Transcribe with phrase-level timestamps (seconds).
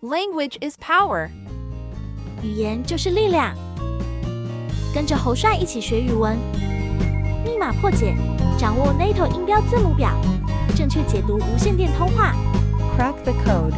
[0.00, 1.30] Language is power.
[2.42, 3.56] 语言就是力量。
[4.94, 6.38] 跟着侯帅一起学语文，
[7.44, 8.14] 密码破解，
[8.58, 10.18] 掌握 NATO 音标字母表，
[10.76, 12.34] 正确解读无线电通话。
[12.96, 13.74] Crack the code.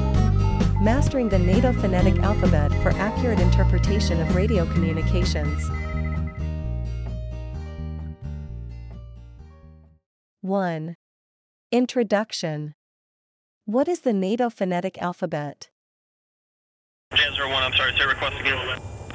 [0.80, 5.68] Mastering the NATO phonetic alphabet for accurate interpretation of radio communications.
[10.40, 10.94] 1.
[11.72, 12.74] Introduction.
[13.64, 15.68] What is the NATO phonetic alphabet?
[17.15, 18.57] Jan 01, I'm sorry, say request again.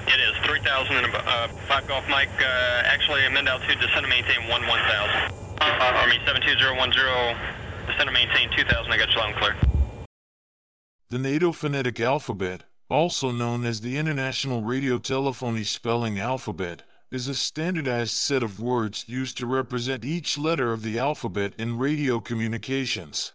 [0.06, 4.48] It is 3000 and uh, 5 Golf Mike, uh, actually amend altitude descend and maintain
[4.48, 5.34] 1 1000.
[5.60, 9.56] Uh, Army 72010, descend and maintain 2000, I got you loud and clear.
[11.10, 17.34] The NATO phonetic alphabet, also known as the International Radio Telephony Spelling Alphabet, is a
[17.34, 23.32] standardized set of words used to represent each letter of the alphabet in radio communications.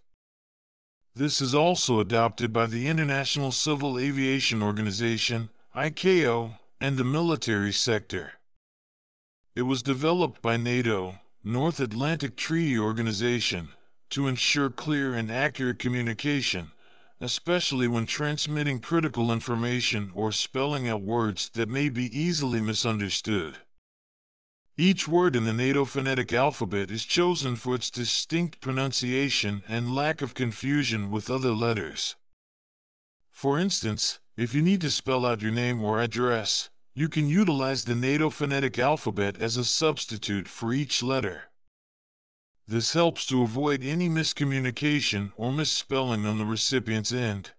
[1.16, 8.33] This is also adopted by the International Civil Aviation Organization, ICAO, and the military sector.
[9.56, 13.69] It was developed by NATO, North Atlantic Treaty Organization,
[14.09, 16.72] to ensure clear and accurate communication,
[17.22, 23.58] especially when transmitting critical information or spelling out words that may be easily misunderstood.
[24.77, 30.23] Each word in the NATO phonetic alphabet is chosen for its distinct pronunciation and lack
[30.23, 32.16] of confusion with other letters.
[33.29, 37.85] For instance, if you need to spell out your name or address, you can utilize
[37.85, 41.51] the NATO phonetic alphabet as a substitute for each letter.
[42.67, 47.51] This helps to avoid any miscommunication or misspelling on the recipient's end.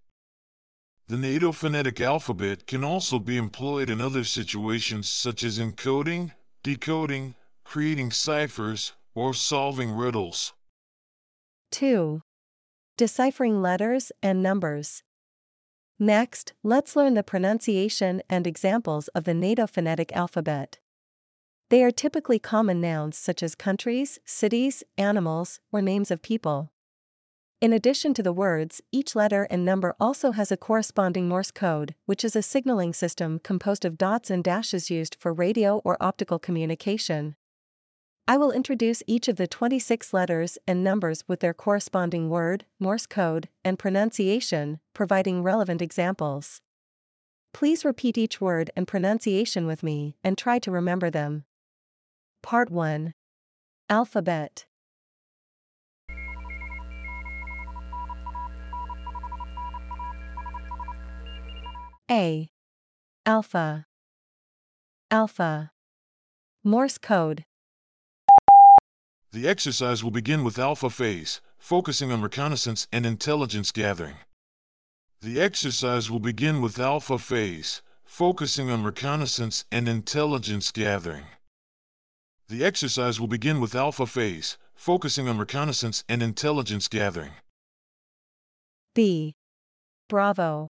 [1.06, 6.32] The NATO phonetic alphabet can also be employed in other situations such as encoding,
[6.64, 10.54] decoding, creating ciphers, or solving riddles.
[11.70, 12.22] 2.
[12.96, 15.02] Deciphering letters and numbers.
[15.98, 20.78] Next, let's learn the pronunciation and examples of the NATO phonetic alphabet.
[21.70, 26.72] They are typically common nouns such as countries, cities, animals, or names of people.
[27.64, 31.94] In addition to the words, each letter and number also has a corresponding Morse code,
[32.04, 36.38] which is a signaling system composed of dots and dashes used for radio or optical
[36.38, 37.36] communication.
[38.28, 43.06] I will introduce each of the 26 letters and numbers with their corresponding word, Morse
[43.06, 46.60] code, and pronunciation, providing relevant examples.
[47.54, 51.44] Please repeat each word and pronunciation with me and try to remember them.
[52.42, 53.14] Part 1
[53.88, 54.66] Alphabet
[62.10, 62.50] A.
[63.24, 63.86] Alpha.
[65.10, 65.70] Alpha.
[66.62, 67.44] Morse code.
[69.32, 74.16] The exercise will begin with alpha phase, focusing on reconnaissance and intelligence gathering.
[75.22, 81.24] The exercise will begin with alpha phase, focusing on reconnaissance and intelligence gathering.
[82.48, 87.32] The exercise will begin with alpha phase, focusing on reconnaissance and intelligence gathering.
[88.94, 89.32] B.
[90.10, 90.68] Bravo.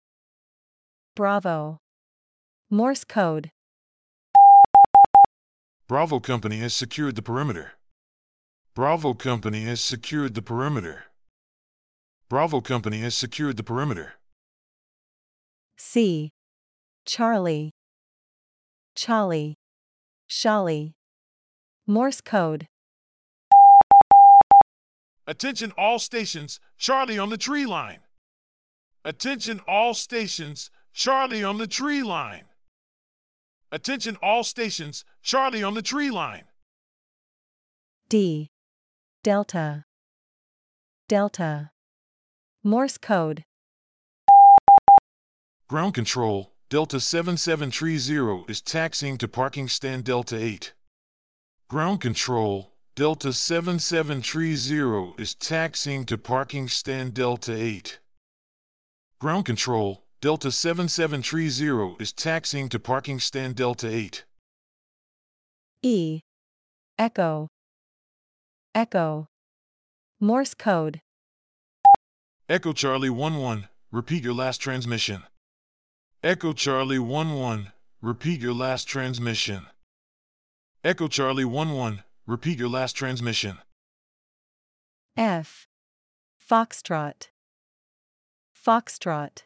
[1.17, 1.79] Bravo.
[2.69, 3.50] Morse code.
[5.88, 7.72] Bravo Company has secured the perimeter.
[8.75, 11.06] Bravo Company has secured the perimeter.
[12.29, 14.13] Bravo Company has secured the perimeter.
[15.75, 16.29] C.
[17.03, 17.72] Charlie.
[18.95, 19.56] Charlie.
[20.27, 20.94] Shally.
[21.88, 22.67] Morse code.
[25.25, 28.01] Attention all stations, Charlie on the tree line.
[29.03, 32.45] Attention all stations, Charlie on the tree line.
[33.71, 36.45] Attention all stations, Charlie on the tree line.
[38.09, 38.49] D.
[39.23, 39.85] Delta.
[41.07, 41.69] Delta.
[42.63, 43.43] Morse code.
[45.67, 50.73] Ground control, Delta 7730 is taxiing to parking stand Delta 8.
[51.67, 57.99] Ground control, Delta 7730 is taxiing to parking stand Delta 8.
[59.19, 64.25] Ground control, Delta 7730 is taxiing to parking stand Delta 8.
[65.83, 66.21] E.
[66.97, 67.50] Echo.
[68.74, 69.27] Echo.
[70.19, 71.01] Morse code.
[72.50, 75.21] Echo Charlie 11, repeat your last transmission.
[76.24, 77.71] Echo Charlie 11,
[78.01, 79.68] repeat your last transmission.
[80.83, 83.59] Echo Charlie 11, repeat your last transmission.
[85.15, 85.68] F.
[86.50, 87.27] Foxtrot.
[88.51, 89.44] Foxtrot.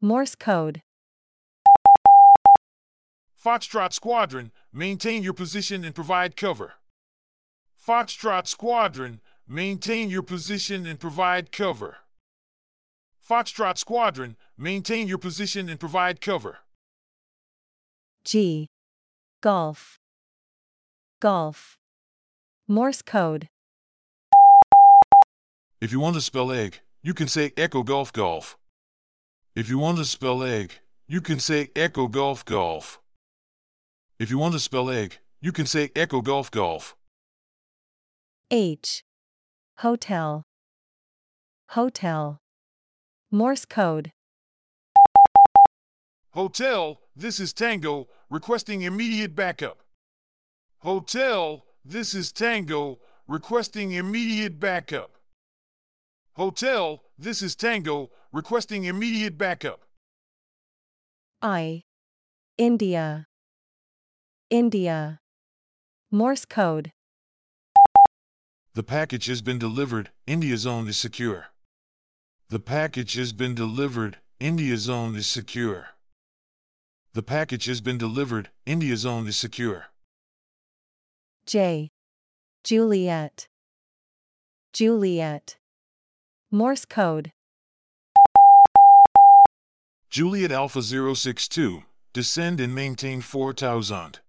[0.00, 0.80] Morse code.
[3.44, 6.74] Foxtrot Squadron, maintain your position and provide cover.
[7.84, 11.96] Foxtrot Squadron, maintain your position and provide cover.
[13.28, 16.58] Foxtrot Squadron, maintain your position and provide cover.
[18.24, 18.68] G.
[19.40, 19.98] Golf.
[21.18, 21.76] Golf.
[22.68, 23.48] Morse code.
[25.80, 28.56] If you want to spell egg, you can say Echo Golf Golf.
[29.58, 30.74] If you want to spell egg,
[31.08, 33.00] you can say Echo Golf Golf.
[34.20, 36.94] If you want to spell egg, you can say Echo Golf Golf.
[38.52, 39.02] H.
[39.78, 40.44] Hotel.
[41.70, 42.38] Hotel.
[43.32, 44.12] Morse code.
[46.34, 49.80] Hotel, this is Tango, requesting immediate backup.
[50.82, 55.16] Hotel, this is Tango, requesting immediate backup.
[56.34, 59.80] Hotel, this is Tango, requesting immediate backup.
[61.40, 61.82] I.
[62.56, 63.26] India.
[64.50, 65.20] India.
[66.10, 66.92] Morse code.
[68.74, 71.46] The package has been delivered, India zone is secure.
[72.48, 75.88] The package has been delivered, India zone is secure.
[77.12, 79.86] The package has been delivered, India zone is secure.
[81.46, 81.90] J.
[82.62, 83.48] Juliet.
[84.72, 85.56] Juliet.
[86.50, 87.32] Morse code.
[90.10, 91.82] Juliet Alpha 062,
[92.14, 94.20] descend and maintain 4000.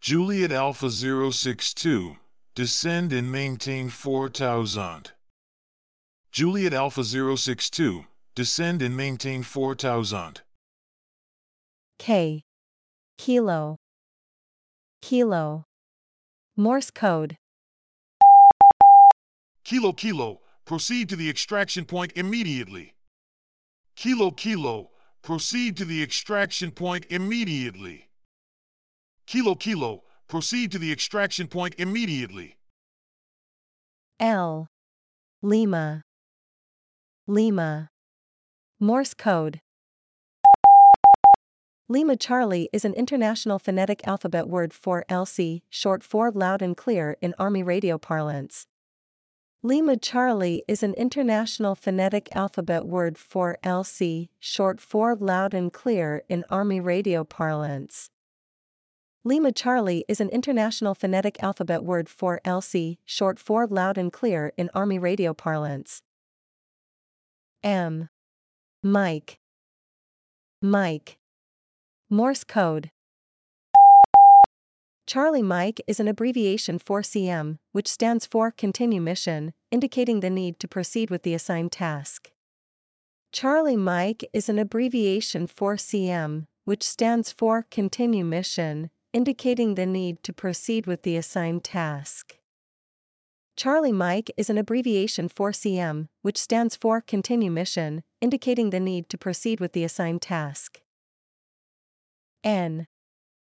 [0.00, 2.16] Juliet Alpha 062,
[2.56, 5.12] descend and maintain 4000.
[6.32, 8.04] Juliet Alpha 062,
[8.34, 10.40] descend and maintain 4000.
[12.00, 12.42] K.
[13.16, 13.76] Kilo.
[15.00, 15.66] Kilo.
[16.56, 17.36] Morse code.
[19.62, 22.94] Kilo Kilo, proceed to the extraction point immediately.
[24.00, 28.08] Kilo Kilo, proceed to the extraction point immediately.
[29.26, 32.56] Kilo Kilo, proceed to the extraction point immediately.
[34.18, 34.68] L.
[35.42, 36.04] Lima.
[37.26, 37.90] Lima.
[38.80, 39.60] Morse code.
[41.86, 47.18] Lima Charlie is an international phonetic alphabet word for LC, short for loud and clear
[47.20, 48.66] in Army radio parlance.
[49.62, 56.22] Lima Charlie is an international phonetic alphabet word for LC, short for loud and clear
[56.30, 58.08] in Army radio parlance.
[59.22, 64.54] Lima Charlie is an international phonetic alphabet word for LC, short for loud and clear
[64.56, 66.00] in Army radio parlance.
[67.62, 68.08] M.
[68.82, 69.40] Mike.
[70.62, 71.18] Mike.
[72.08, 72.90] Morse code.
[75.10, 80.60] Charlie Mike is an abbreviation for CM, which stands for Continue Mission, indicating the need
[80.60, 82.30] to proceed with the assigned task.
[83.32, 90.22] Charlie Mike is an abbreviation for CM, which stands for Continue Mission, indicating the need
[90.22, 92.36] to proceed with the assigned task.
[93.56, 99.08] Charlie Mike is an abbreviation for CM, which stands for Continue Mission, indicating the need
[99.08, 100.82] to proceed with the assigned task.
[102.44, 102.86] N.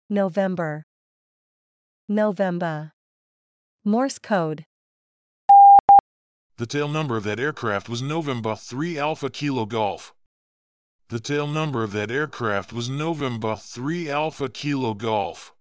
[0.08, 0.84] November.
[2.10, 2.92] November.
[3.84, 4.64] Morse code.
[6.56, 10.14] The tail number of that aircraft was November 3 Alpha Kilo Golf.
[11.10, 15.52] The tail number of that aircraft was November 3 Alpha Kilo Golf.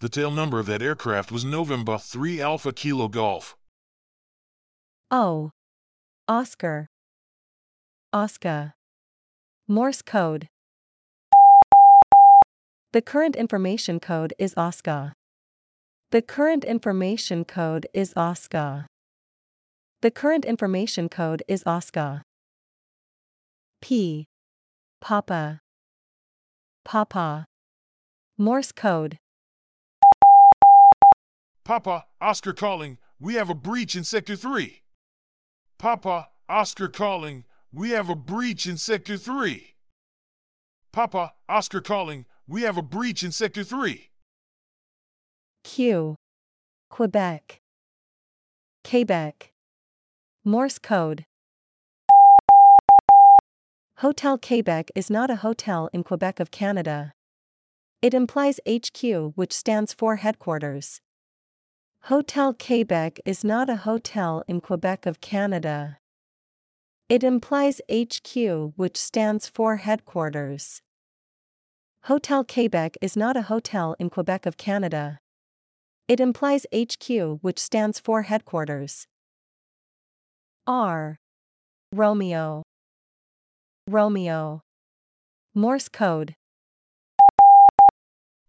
[0.00, 3.56] The tail number of that aircraft was November 3 Alpha Kilo Golf.
[5.12, 5.52] O.
[6.26, 6.88] Oscar.
[8.12, 8.74] Oscar.
[9.68, 10.48] Morse code.
[12.92, 15.12] The current information code is OSCA.
[16.10, 18.86] The current information code is OSCA.
[20.00, 22.22] The current information code is OSCA.
[23.82, 24.24] P.
[25.02, 25.60] Papa.
[26.82, 27.44] Papa.
[28.38, 29.18] Morse code.
[31.62, 34.80] Papa, Oscar calling, we have a breach in Sector 3.
[35.76, 39.74] Papa, Oscar calling, we have a breach in Sector 3.
[40.90, 44.07] Papa, Oscar calling, we have a breach in Sector 3.
[45.70, 46.16] Q.
[46.88, 47.60] Quebec.
[48.82, 49.52] Quebec.
[50.42, 51.26] Morse code.
[53.98, 57.12] Hotel Quebec is not a hotel in Quebec of Canada.
[58.00, 61.02] It implies HQ, which stands for headquarters.
[62.04, 65.98] Hotel Quebec is not a hotel in Quebec of Canada.
[67.10, 70.80] It implies HQ, which stands for headquarters.
[72.04, 75.18] Hotel Quebec is not a hotel in Quebec of Canada.
[76.08, 79.06] It implies HQ, which stands for headquarters.
[80.66, 81.18] R.
[81.92, 82.62] Romeo.
[83.86, 84.62] Romeo.
[85.54, 86.34] Morse code.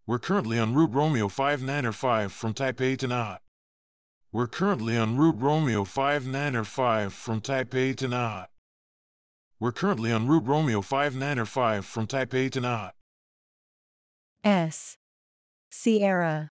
[0.06, 3.38] We're currently on route Romeo 5905 from Taipei to Naha.
[4.32, 8.46] We're currently on route Romeo 5905 from Taipei to Naha.
[9.58, 12.92] We're currently on route Romeo 595 from Taipei to Naha.
[14.42, 14.96] S.
[15.70, 16.50] Sierra.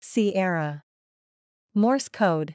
[0.00, 0.82] Sierra.
[1.74, 2.54] Morse code.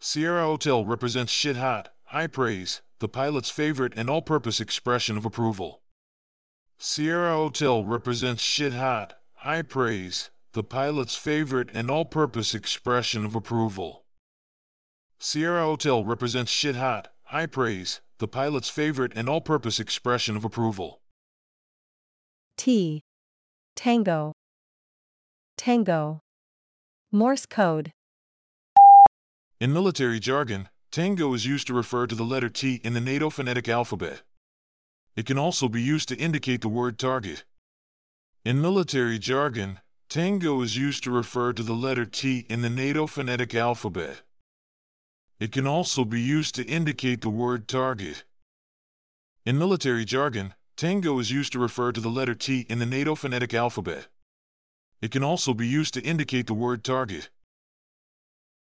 [0.00, 5.24] Sierra Hotel represents shit hot, high praise, the pilot's favorite and all purpose expression of
[5.24, 5.82] approval.
[6.78, 13.34] Sierra Hotel represents shit hot, high praise, the pilot's favorite and all purpose expression of
[13.34, 14.04] approval.
[15.18, 20.44] Sierra Hotel represents shit hot, high praise, the pilot's favorite and all purpose expression of
[20.44, 21.00] approval.
[22.56, 23.02] T.
[23.76, 24.32] Tango.
[25.56, 26.20] Tango.
[27.12, 27.92] Morse code.
[29.60, 33.30] In military jargon, tango is used to refer to the letter T in the NATO
[33.30, 34.22] phonetic alphabet.
[35.14, 37.44] It can also be used to indicate the word target.
[38.44, 39.78] In military jargon,
[40.08, 44.22] tango is used to refer to the letter T in the NATO phonetic alphabet.
[45.38, 48.24] It can also be used to indicate the word target.
[49.44, 53.14] In military jargon, tango is used to refer to the letter T in the NATO
[53.14, 54.08] phonetic alphabet.
[55.02, 57.28] It can also be used to indicate the word target.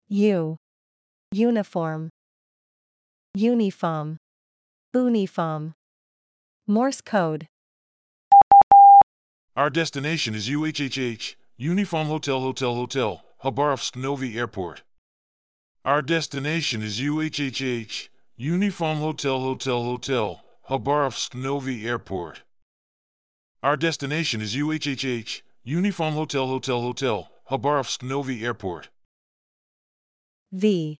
[0.09, 0.57] U.
[1.31, 2.09] Uniform.
[3.35, 4.17] Uniform.
[4.95, 5.75] Uniform.
[6.67, 7.47] Morse code.
[9.55, 14.83] Our destination is UHHH, Uniform Hotel Hotel Hotel, Khabarovsk Novi Airport.
[15.85, 20.41] Our destination is UHHH, Uniform Hotel Hotel Hotel,
[20.71, 22.43] Khabarovsk Novi Airport.
[23.63, 28.91] Our destination is UHHH, Uniform Hotel Hotel Hotel, Khabarovsk Novi Airport.
[30.53, 30.99] V.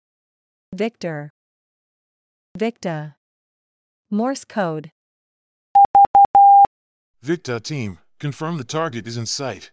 [0.75, 1.29] Victor.
[2.57, 3.17] Victa.
[4.11, 4.91] Morse code.
[7.21, 9.71] Victa team, confirm the target is in sight.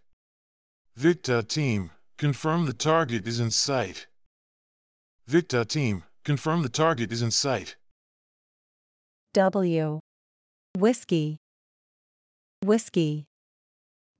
[0.98, 4.08] Victa team, confirm the target is in sight.
[5.26, 7.78] Victa team, confirm the target is in sight.
[9.34, 10.02] W.
[10.78, 11.38] Whiskey.
[12.62, 13.24] Whiskey.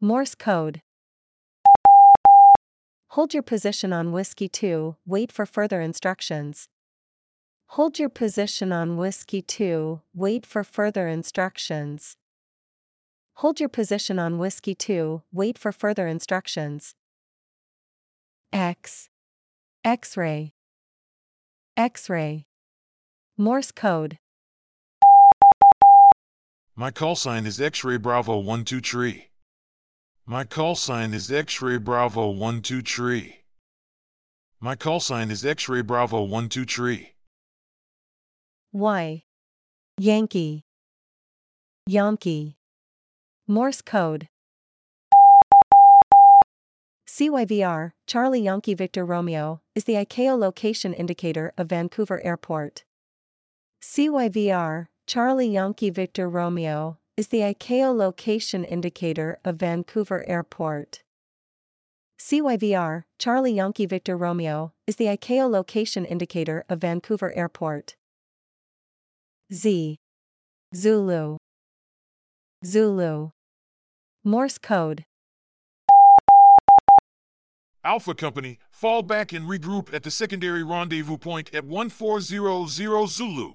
[0.04, 0.82] Morse code.
[3.10, 6.68] Hold your position on Whiskey 2, wait for further instructions.
[7.68, 12.18] Hold your position on Whiskey 2, wait for further instructions.
[13.36, 16.96] Hold your position on Whiskey 2, wait for further instructions.
[18.52, 19.08] X.
[19.86, 20.54] X ray.
[21.78, 22.48] X ray.
[23.38, 24.18] Morse code.
[26.76, 29.31] My call sign is X-ray Bravo 12 tree.
[30.26, 33.38] My call sign is X-ray Bravo 12 tree.
[34.60, 37.14] My call sign is X-ray Bravo 12 tree.
[38.72, 39.24] Y.
[39.98, 40.64] Yankee.
[41.88, 42.58] Yankee.
[43.48, 44.30] Morse code.
[47.08, 52.86] CYVR, Charlie Yankee Victor Romeo, is the ICAO location indicator of Vancouver Airport.
[53.82, 61.04] CYVR, Charlie Yankee Victor Romeo, is the ICAO location indicator of Vancouver Airport.
[62.18, 67.96] CYVR, Charlie Yankee Victor Romeo, is the ICAO location indicator of Vancouver Airport.
[69.54, 70.00] Z.
[70.74, 71.38] Zulu.
[72.66, 73.30] Zulu.
[74.24, 75.04] Morse code.
[77.84, 83.54] Alpha Company, fall back and regroup at the secondary rendezvous point at 1400 Zulu.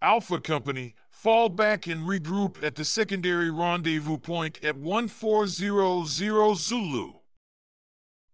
[0.00, 0.94] Alpha Company,
[1.24, 7.12] fall back and regroup at the secondary rendezvous point at 1400 Zulu.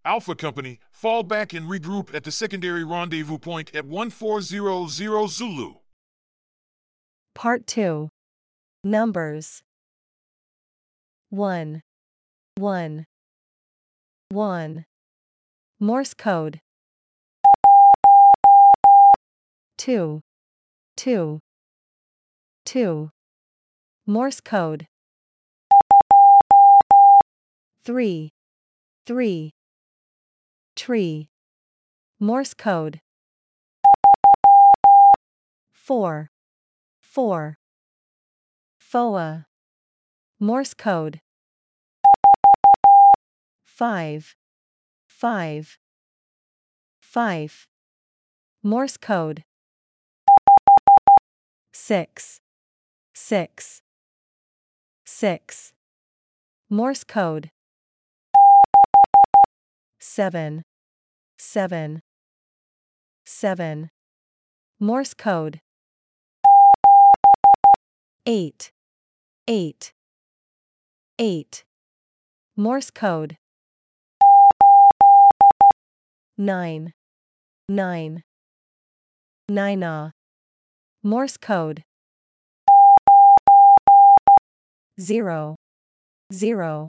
[0.04, 5.74] Alpha Company, fall back and regroup at the secondary rendezvous point at 1400 Zulu.
[7.32, 8.08] Part 2.
[8.82, 9.62] Numbers
[11.28, 11.82] 1.
[12.56, 13.06] 1.
[14.30, 14.84] 1.
[15.78, 16.60] Morse code
[19.78, 20.20] 2.
[20.96, 21.40] 2.
[22.70, 23.10] 2.
[24.06, 24.86] Morse code
[27.82, 28.30] 3.
[29.04, 29.50] 3.
[30.76, 31.30] Tree.
[32.20, 33.00] Morse code
[35.72, 36.30] 4.
[37.00, 37.58] 4.
[38.78, 39.46] FOA.
[40.38, 41.20] Morse code
[43.64, 44.36] 5.
[45.08, 45.78] 5.
[47.00, 47.66] 5.
[48.62, 49.42] Morse code
[51.72, 52.40] 6.
[53.22, 53.82] 6.
[55.04, 55.72] 6.
[56.70, 57.50] Morse code
[60.00, 60.62] 7.
[61.38, 62.00] 7.
[63.24, 63.90] 7.
[64.80, 65.60] Morse code
[68.26, 68.72] 8.
[69.46, 69.92] 8.
[71.18, 71.64] 8.
[72.56, 73.36] Morse code
[76.38, 76.92] 9.
[77.68, 78.22] 9.
[79.48, 80.10] 9 ah.
[81.04, 81.84] Morse code.
[85.00, 85.56] Zero.
[86.30, 86.88] Zero.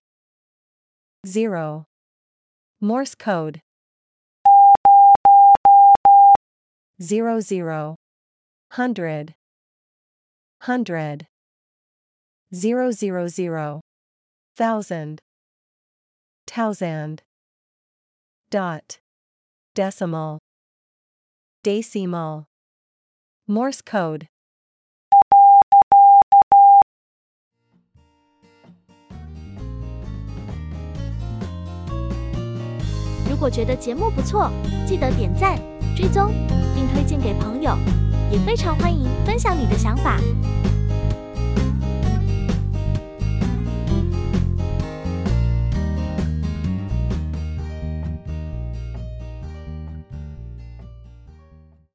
[1.25, 1.85] Zero.
[2.81, 3.61] Morse code.
[7.01, 7.95] Zero zero.
[8.71, 9.33] Hundred.
[10.63, 11.27] Hundred.
[12.53, 13.79] Zero zero zero.
[14.57, 15.21] Thousand.
[16.47, 17.21] Thousand.
[18.49, 18.99] Dot.
[19.73, 20.39] Decimal.
[21.63, 22.43] Decimal.
[23.47, 24.27] Morse code.
[33.41, 34.51] 如果觉得节目不错，
[34.85, 35.57] 记得点赞、
[35.95, 36.31] 追踪，
[36.75, 37.75] 并推荐给朋友，
[38.31, 40.19] 也非常欢迎分享你的想法。